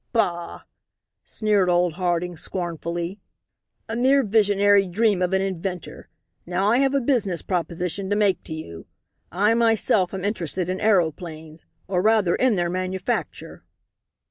[0.13, 0.61] "Bah!"
[1.23, 3.19] sneered old Harding, scornfully,
[3.87, 6.09] "a mere visionary dream of an inventor.
[6.43, 8.87] Now I have a business proposition to make to you.
[9.31, 13.63] I myself am interested in aeroplanes or rather in their manufacture."